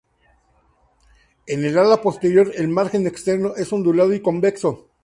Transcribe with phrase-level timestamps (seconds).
[1.45, 4.89] El en ala posterior el margen externo es ondulado y convexo.